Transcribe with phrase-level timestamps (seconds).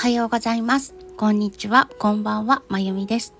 [0.00, 0.94] はようございます。
[1.18, 3.34] こんにちは、こんばんは、まゆみです。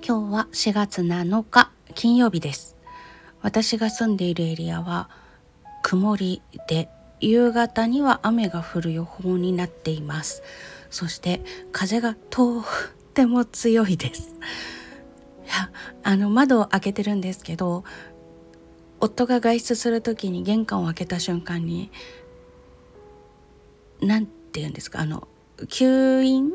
[0.00, 2.76] 今日は4月7日、金曜日です。
[3.42, 5.10] 私が住んでいるエリアは
[5.82, 10.44] 曇りで夕方には雨が降る予報になっています。
[10.88, 11.40] そして
[11.72, 12.64] 風がとっ
[13.14, 14.36] ても強いです。
[15.44, 15.72] いや、
[16.04, 17.82] あの窓を開けてるんですけど、
[19.00, 21.90] 夫が外出する時に玄関を開けた瞬間に
[24.00, 25.26] 何て言うんですかあの
[25.66, 26.52] 吸引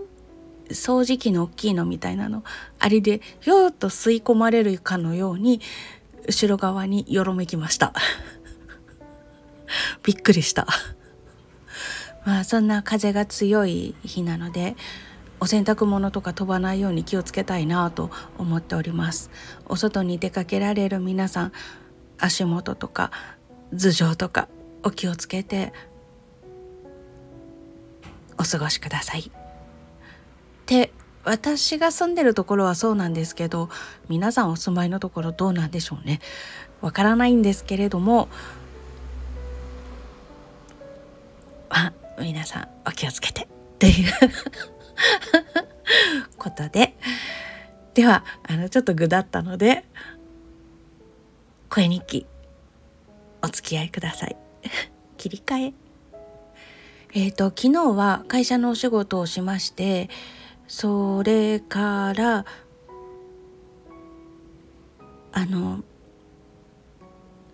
[0.70, 2.43] 掃除機の大きいのみたいなの
[2.80, 5.62] あれでひょーっと吸い込まれるかのように
[6.27, 7.93] 後ろ側によろめきました。
[10.03, 10.67] びっくりした。
[12.26, 14.77] まあそんな風が強い日なので
[15.41, 19.29] お洗濯物とか飛ばないように気をつけたいなと思っております。
[19.65, 21.51] お外に出かけられる皆さん
[22.17, 23.12] 足元とか
[23.76, 24.48] 頭上とか
[24.84, 25.73] お気をつけて
[28.37, 29.21] お過ごしください。
[29.21, 29.23] っ
[30.65, 30.91] て
[31.23, 33.70] 私が住んでるところはそうなんですけど
[34.09, 36.20] 皆さんお住まいのところどうなんでしょうね。
[36.81, 38.27] わからないんですけれども
[41.70, 43.48] あ皆さんお気をつけてっ
[43.79, 44.13] ていう
[46.37, 46.95] ことで。
[47.93, 49.85] ではあのちょっと具だったので
[51.70, 52.25] 声日記
[53.43, 54.35] お付き合いください。
[55.18, 55.82] 切り替え。
[57.15, 60.09] えっ、ー、と昨日は会社のお仕事をしまして
[60.67, 62.45] それから
[65.31, 65.84] あの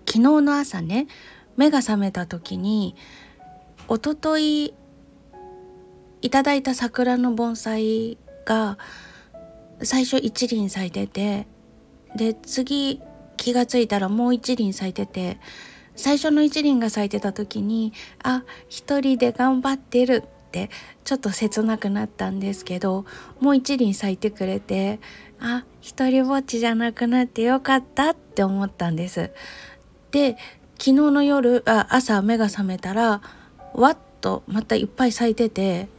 [0.06, 1.08] 昨日の朝ね
[1.58, 2.96] 目が覚めた時に
[3.88, 4.74] おととい
[6.22, 8.78] いただいた桜の盆栽が
[9.82, 11.48] 最初一輪咲いてて
[12.16, 13.02] で次
[13.38, 15.38] 気が付いたらもう一輪咲いてて
[16.00, 17.92] 最初の一輪が咲いてた時に
[18.24, 20.70] あ一人で頑張ってるって
[21.04, 23.04] ちょっと切なくなったんですけど
[23.42, 25.02] もう一輪咲いてくれて
[25.42, 29.32] あ一人ぼっちじゃなくなってよかったって思ったんです。
[30.12, 30.38] で
[30.78, 33.22] 昨日の夜あ朝目が覚めたら
[33.74, 35.90] わっとまたいっぱい咲いててえ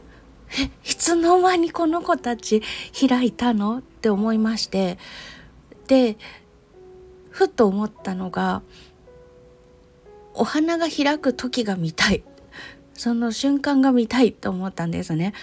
[0.83, 2.63] いつの間にこの子たち
[3.07, 4.97] 開いたのって思いまして
[5.85, 6.17] で
[7.29, 8.63] ふと思ったのが
[10.33, 12.23] お花が開く時が見たい
[12.93, 15.33] その瞬間が見たいと思ったんですね。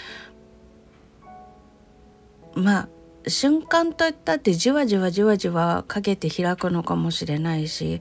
[2.54, 2.88] まあ
[3.26, 8.00] 瞬間といったってじわじわじわじわかけて開くのかもしれないし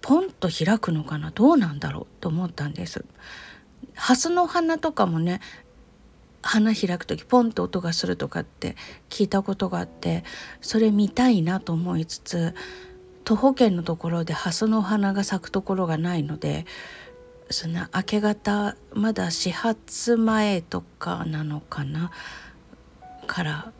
[0.00, 1.30] ポンと開くのかな？
[1.30, 3.04] どうなんだろうと思ったんです。
[3.94, 5.40] ハスの花とかもね
[6.42, 8.74] 花開く時ポンと音がするとかって
[9.10, 10.24] 聞いたことがあって
[10.60, 12.54] それ見たいなと思いつつ
[13.24, 16.66] 徒歩圏のところでハスの花が咲くところがないので
[17.50, 22.10] そんな明け方まだ始発前とかなのかな
[23.26, 23.72] から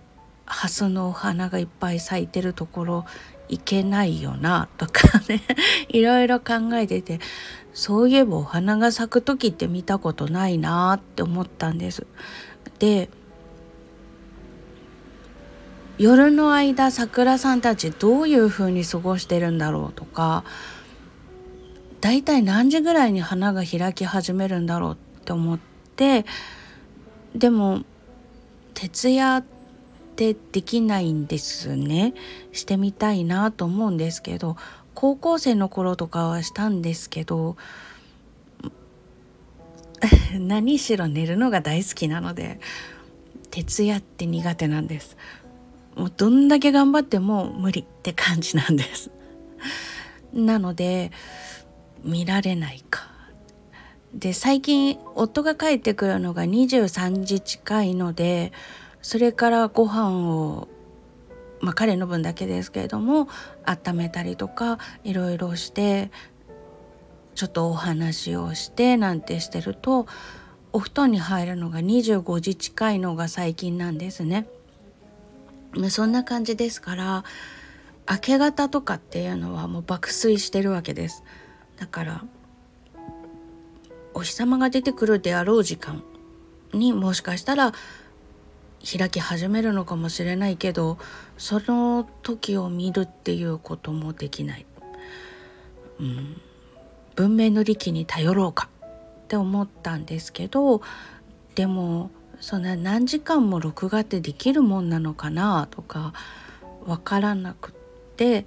[0.44, 3.04] ハスのお花がいっぱい咲いてるところ
[3.48, 5.42] 行けないよなとかね
[5.88, 7.20] いろいろ考えてて
[7.72, 12.06] そういえばお花が咲く時って見たことないなって思ったんです。
[12.78, 13.08] で
[16.00, 20.44] 夜の間桜さんたちどういう風に過ごしてるんだろうとか
[22.00, 25.58] だいたい何時ぐらいに花が開き始めるんだろうって思っ
[25.96, 26.24] て
[27.34, 27.82] でも
[28.72, 29.44] 徹夜っ
[30.16, 32.14] てできないんですね。
[32.52, 34.56] してみたいなと思うんですけど
[34.94, 37.58] 高校生の頃とかはしたんですけど
[40.40, 42.58] 何しろ寝るのが大好きなので
[43.50, 45.18] 徹夜って苦手なんです。
[45.96, 49.10] もうどんだけ頑張っても無理って感じなんです
[50.32, 51.10] なので
[52.04, 53.10] 見られないか
[54.14, 58.52] で最近夫が帰ってくるのが23時近いので
[59.02, 60.68] それからご飯を
[61.60, 63.28] まあ彼の分だけですけれども
[63.64, 66.10] 温めたりとかいろいろして
[67.34, 70.06] ちょっとお話をしてなんてしてると
[70.72, 74.46] お布団に入るのが25時近いのが最近なんですね。
[75.72, 77.24] まそんな感じですから
[78.10, 81.22] 明け方とかっていうのはもう爆睡してるわけです。
[81.78, 82.24] だから
[84.14, 86.02] お日様が出てくるであろう時間
[86.72, 87.72] にもしかしたら
[88.84, 90.98] 開き始めるのかもしれないけど
[91.36, 94.66] その時を見るっていうこともできない、
[96.00, 96.40] うん、
[97.14, 98.68] 文明の利器に頼ろうか
[99.22, 100.82] って思ったんですけど
[101.54, 106.12] でもそんな何時間も録画ってできるもんなのかなとか
[106.84, 107.72] 分からなくっ
[108.16, 108.46] て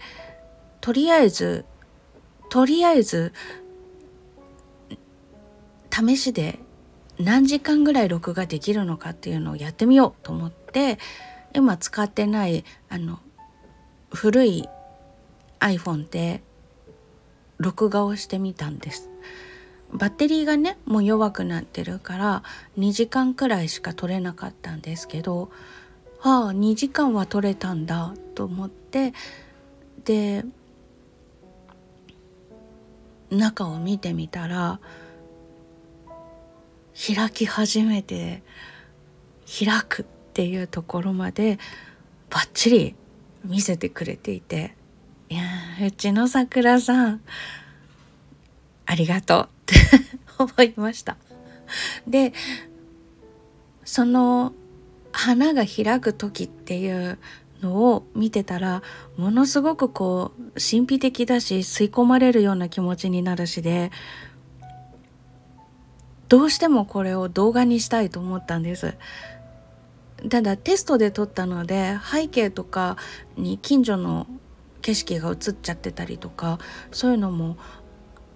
[0.82, 1.66] とりあえず
[2.50, 3.34] とりあえず
[5.92, 6.60] 試しで
[7.20, 10.98] 何時間ぐらい録画できるのかっていうのをやってみようと思って
[11.54, 13.20] 今使ってないあの
[14.12, 14.68] 古い
[15.60, 16.42] iPhone で
[17.58, 19.10] 録画をしてみたんです。
[19.94, 22.44] バッテリーがねもう弱くなってるから
[22.78, 25.50] 2時間くらいしか撮れなかったんですけど
[26.22, 29.14] ああ2時間は撮れたんだと思って
[30.06, 30.46] で
[33.30, 34.80] 中を見てみたら
[37.16, 38.44] 開き始めて
[39.48, 41.60] 開くっていうところまで
[42.30, 42.96] バッチリ
[43.44, 44.76] 見せてくれていて
[45.30, 45.44] いや
[45.86, 47.22] うちの桜さん
[48.94, 49.44] ありがとう。
[49.44, 49.76] って
[50.38, 51.18] 思いました。
[52.08, 52.32] で
[53.84, 54.54] その
[55.12, 57.18] 花が開く時っていう
[57.64, 58.84] のを見てたら
[59.18, 63.92] ものすごくこう神秘的だし吸い込まれるような気持ちになるしで
[66.30, 68.94] どうしてもこれを動画にしたいと思ったんです。
[70.30, 72.98] ただテストで撮ったので背景とか
[73.38, 74.28] に近所の
[74.84, 76.60] 景色が映っちゃってたりとか
[76.92, 77.58] そういうのも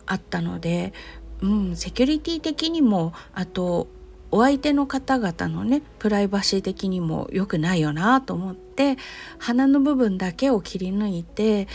[0.07, 0.93] あったので、
[1.41, 3.87] うん、セキュリティ的にもあと
[4.31, 8.97] お相手の方々のねプライバシー的にも良くないよなと思って
[9.37, 11.67] 鼻の部分だけを切り抜いて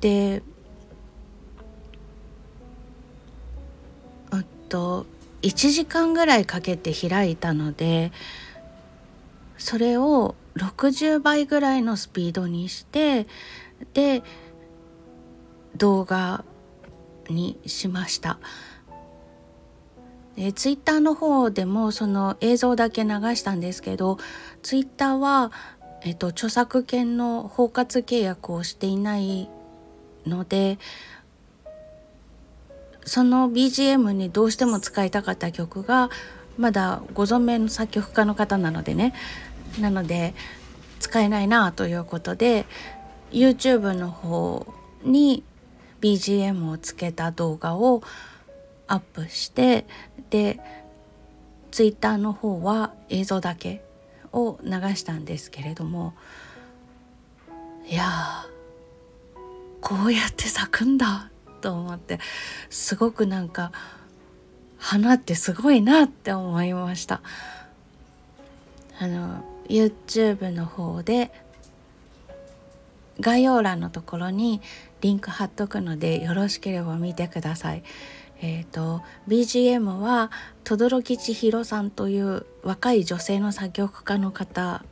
[0.00, 0.42] で
[4.66, 5.06] っと
[5.42, 8.12] 1時間ぐらいかけて開いたので
[9.58, 13.26] それを60倍ぐらいのスピードにして
[13.94, 14.22] で
[15.76, 16.44] 動画
[17.28, 18.38] にしました。
[20.36, 24.18] でツイッターの方でもその映像だけ流したんですけど
[24.62, 25.50] ツイッターは、
[26.02, 29.48] えっと、著作権の包括契約をしていない
[30.26, 30.78] ので
[33.06, 36.10] その BGM にどうしても使いたかった曲が
[36.58, 39.14] まだご存命の作曲家の方なのでね
[39.80, 40.34] なので
[41.00, 42.66] 使えないなということで
[43.30, 44.66] YouTube の方
[45.02, 45.44] に
[46.06, 48.00] BGM をつけた動画を
[48.86, 49.86] アップして
[50.30, 50.60] で
[51.72, 53.82] Twitter の方は映像だけ
[54.32, 56.14] を流したんですけれども
[57.88, 58.04] いや
[59.80, 61.30] こうやって咲くんだ
[61.60, 62.20] と思って
[62.70, 63.72] すごくなんか
[64.78, 67.22] 花ってすごいなって思いました。
[68.98, 71.32] あの YouTube の方で
[73.18, 74.60] 概要欄のところに
[75.00, 77.82] リンク貼っとくのでよろしければ見てください。
[78.42, 80.30] えーと、BGM は
[80.64, 84.84] 轟千尋さんという若い女性の作曲家の方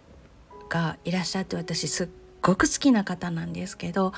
[0.71, 2.09] がいらっしゃって私すっ
[2.41, 4.13] ごく好きな方なんですけど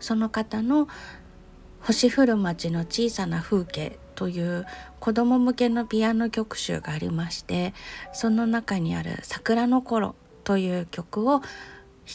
[0.00, 0.88] その方の
[1.82, 4.66] 「星降る町の小さな風景」という
[4.98, 7.74] 子供向けのピアノ曲集がありまして
[8.12, 10.14] その中にある「桜の頃」
[10.44, 11.48] という曲を弾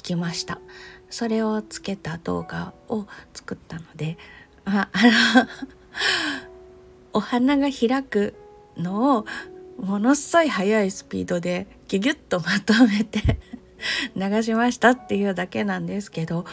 [0.04, 0.60] きました
[1.16, 4.18] それをつけた動画を作ったので
[4.66, 5.02] あ あ
[5.40, 5.48] の
[7.14, 8.34] お花が開く
[8.76, 9.26] のを
[9.80, 13.40] ものすごい速いスピードでギュギュッとまとめて
[14.14, 16.44] 流しましたっていうだけなんですけど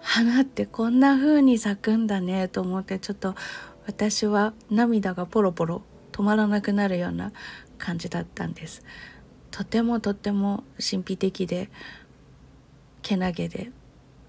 [0.00, 3.34] 花ってこんな風に咲くんだねと思ってちょっと
[3.84, 7.32] 私は涙がポロポロ止まらなくなるような
[7.78, 8.84] 感じだったんです。
[9.50, 11.68] とてもとても神秘的で
[13.10, 13.70] けなげで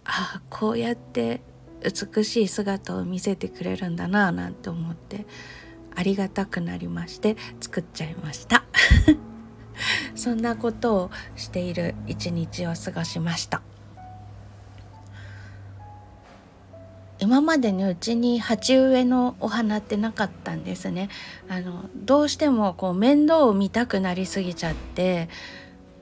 [0.05, 1.41] ああこうやって
[1.83, 5.25] 美しい姿を見せてくれるんだななんて思って
[5.95, 8.63] ありがたくなりまして作っちゃいました。
[10.15, 13.61] そんなことをしている一日を過ごしました。
[17.19, 21.09] 今までにうちに鉢植えのお花ってなかったんですね。
[21.49, 25.29] あのどうしてもこう面倒を見たくなりすぎちゃって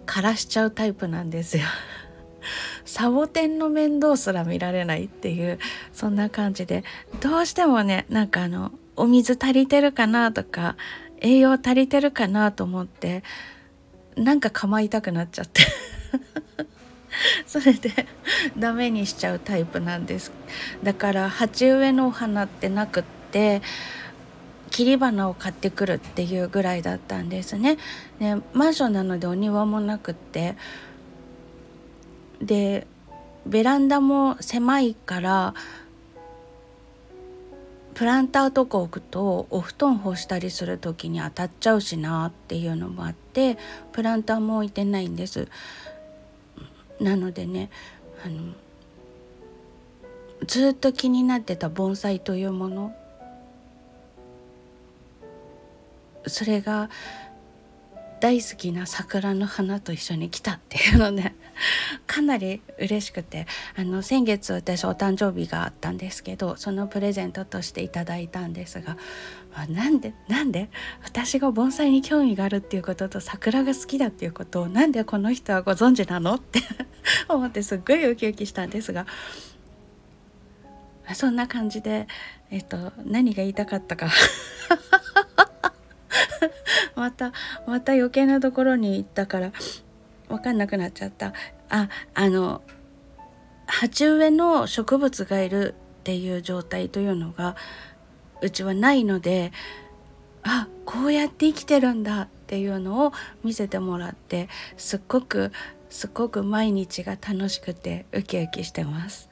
[0.05, 1.63] 枯らしちゃうタイプなんですよ。
[2.85, 5.59] サボテンの面倒すら見られないっていう
[5.93, 6.83] そんな感じで。
[7.21, 10.75] どうしてもねなんかあのお水足りてるかなとか
[11.21, 13.23] 栄養足りてるかなと思って
[14.15, 15.61] なんか構いたくなっちゃって。
[17.45, 17.91] それで
[18.57, 20.31] ダメにしちゃうタイプなんです。
[20.83, 23.61] だから鉢植えのお花ってなくって
[24.69, 27.77] 切り花を買ってくるっていうぐらいだったんですね。
[28.19, 30.55] ねマンションなのでお庭もなくって
[32.41, 32.87] で
[33.45, 35.53] ベランダも狭いから
[37.93, 43.57] プランターとか置くとお布団干したりする時に当たっちゃうしなっていうのもあって
[43.91, 45.47] プランターも置いてないんです。
[46.99, 47.69] なのでね
[48.25, 48.53] あの
[50.45, 52.95] ずっと気になってた盆栽というもの
[56.27, 56.89] それが
[58.21, 61.33] 大好きな桜の花と一緒に来たっていうので
[62.07, 68.97] かなり嬉しくてあの先月私お誕生日があったんですけどそのプレゼントとしていただいたんですが、
[69.53, 70.69] まあ、なんでなんで？
[71.03, 76.59] 私が盆栽に興味があるっていうことと桜が好きだっていうことをなんでこの人はご存知なのって
[77.27, 79.05] 思ってすっごいウキウキしたんですが
[81.13, 82.07] そんな感じで、
[82.51, 84.09] えっと、何が言いたかったか。
[86.95, 87.31] また
[87.65, 89.51] また余計なところに行ったから
[90.29, 91.33] 分かんなくなっちゃった
[91.69, 92.61] ああの
[93.65, 97.55] 鉢植えの植物がいるっていう状態というのが
[98.41, 99.51] うちはないので
[100.43, 105.51] あこうやって生きてるんだっていうのを見せてもらってすっごく
[105.89, 109.29] すっごく毎日が楽しくてウキウキしてます。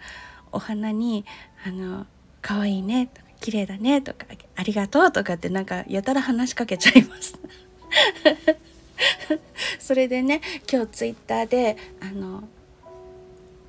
[0.52, 1.26] お花に
[1.66, 2.06] あの
[2.42, 4.26] 可愛いねとか綺麗だねとか
[4.56, 7.40] ありがとうとかってなんかやたら話しかけちゃいます
[9.80, 12.44] それでね今日ツイッターであの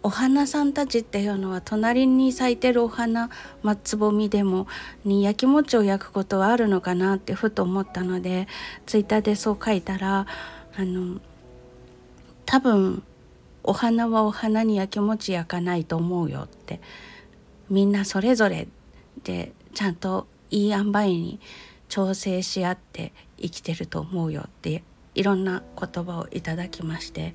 [0.02, 3.30] お花さんたちっていうのは隣に咲いてるお花
[3.62, 4.66] 松つぼみでも
[5.04, 8.46] にやきもちを焼くことはあるのかなってふと思ったので
[8.86, 10.26] ツイッターでそう書いたら
[10.76, 11.20] あの
[12.46, 13.02] 多分
[13.64, 16.80] お花はお花にやきもち焼かないと思うよって
[17.68, 18.68] みんなそれぞれ
[19.24, 21.40] でちゃんといい塩梅に
[21.88, 24.82] 調整し合って生きてると思うよって
[25.18, 27.34] いろんな言葉をいただきまして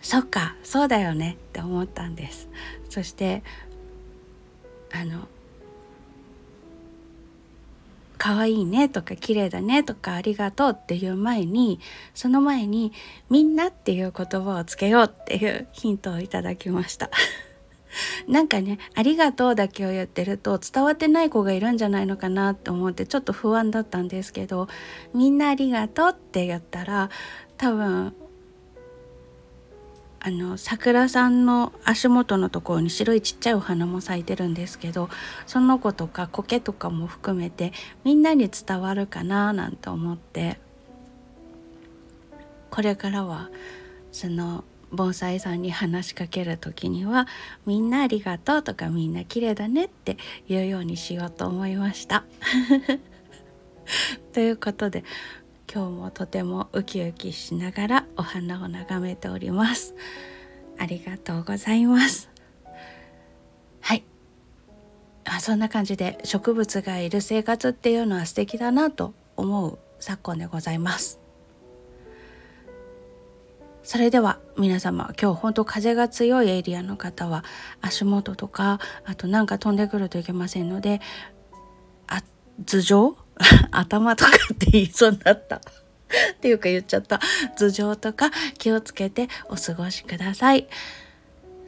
[0.00, 2.48] そっかそうだよねって思ったんです。
[2.88, 3.42] そして
[4.92, 5.28] あの
[8.16, 11.80] 可愛いねとか綺麗だねとかありがとうっていう前に
[12.14, 12.92] その前に
[13.28, 17.10] みんなっていう言葉をつけようっていうヒントをいただきました。
[18.28, 24.68] なんかね「ありがとう」だけを言ってると伝わってない子がいるんじゃないのかなって思ってちょっと不安だったんですけど
[25.14, 27.10] 「みんなありがとう」って言ったら
[27.56, 28.14] 多分
[30.26, 35.08] あの桜さんの足元のところに白いちっちゃいお花も咲いてるんですけど
[35.46, 37.72] その子とか苔とかも含めて
[38.02, 40.58] みんなに伝わるかななんて思って
[42.70, 43.50] これからは
[44.10, 47.26] その盆栽さんに話しかける時には
[47.66, 50.16] 「みんなありがとう」とか「みんな綺麗だね」って
[50.48, 52.24] 言うようにしようと思いました。
[54.32, 55.04] ということで
[55.72, 59.94] 今日もとてもウキウキしながらお花を眺めております。
[60.78, 62.30] ありがとうございます。
[63.80, 64.04] はい
[65.24, 71.25] あそんな感じで植物がいる生活っていうのは素敵だなと思う昨今でございます。
[73.86, 77.44] それでは皆様今日本当風が強いエリアの方は
[77.80, 81.00] 足元とかあとなんか飛んでくるといけませんので
[82.08, 82.20] あ
[82.64, 83.16] 頭上？
[83.70, 85.58] 頭とかって言いそうになった。
[85.58, 85.60] っ
[86.40, 87.20] ていうか言っちゃった。
[87.54, 90.66] 頭上とか気をつけてお過ごしください。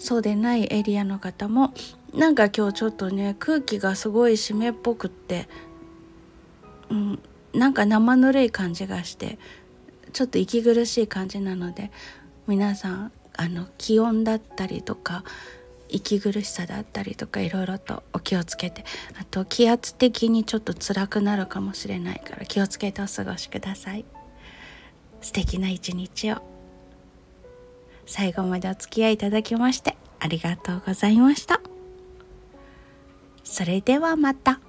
[0.00, 1.72] そうでないエリアの方も
[2.12, 5.48] なんか今日ちょっとね空気がすごい湿っぽくって
[6.90, 7.22] うん
[7.52, 9.38] なんか生ぬるい感じがして
[10.12, 11.90] ちょっと息苦しい感じなので
[12.46, 15.24] 皆さんあの気温だったりとか
[15.88, 18.84] 息苦しさだったりとかいろいろとお気をつけて
[19.20, 24.04] あと気圧的にちょっと辛くなるかもしれないから気をつけてお過ごしください。
[25.20, 26.42] 素敵な一日を。
[28.06, 31.60] 最後までお付き合いいただきましてありがとうございました。
[33.44, 34.60] それではまた。